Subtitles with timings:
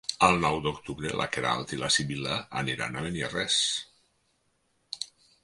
[0.27, 3.61] El nou d'octubre na Queralt i na Sibil·la iran a Beniarrés.